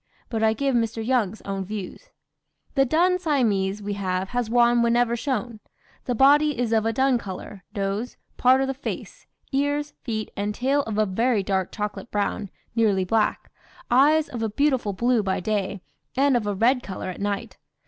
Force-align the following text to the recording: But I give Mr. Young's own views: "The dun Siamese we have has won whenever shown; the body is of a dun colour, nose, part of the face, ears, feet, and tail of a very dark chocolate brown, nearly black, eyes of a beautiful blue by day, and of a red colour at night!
But 0.29 0.41
I 0.41 0.53
give 0.53 0.73
Mr. 0.73 1.05
Young's 1.05 1.43
own 1.43 1.63
views: 1.63 2.09
"The 2.73 2.85
dun 2.85 3.19
Siamese 3.19 3.83
we 3.83 3.93
have 3.93 4.29
has 4.29 4.49
won 4.49 4.81
whenever 4.81 5.15
shown; 5.15 5.59
the 6.05 6.15
body 6.15 6.57
is 6.57 6.73
of 6.73 6.87
a 6.87 6.91
dun 6.91 7.19
colour, 7.19 7.63
nose, 7.75 8.17
part 8.35 8.61
of 8.61 8.67
the 8.67 8.73
face, 8.73 9.27
ears, 9.51 9.93
feet, 10.01 10.31
and 10.35 10.55
tail 10.55 10.81
of 10.87 10.97
a 10.97 11.05
very 11.05 11.43
dark 11.43 11.71
chocolate 11.71 12.09
brown, 12.09 12.49
nearly 12.75 13.05
black, 13.05 13.51
eyes 13.91 14.27
of 14.27 14.41
a 14.41 14.49
beautiful 14.49 14.91
blue 14.93 15.21
by 15.21 15.39
day, 15.39 15.81
and 16.17 16.35
of 16.35 16.47
a 16.47 16.55
red 16.55 16.81
colour 16.81 17.09
at 17.11 17.21
night! 17.21 17.59